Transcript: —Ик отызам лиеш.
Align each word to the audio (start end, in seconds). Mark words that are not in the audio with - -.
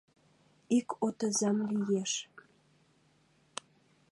—Ик 0.77 0.87
отызам 1.05 1.57
лиеш. 1.73 2.11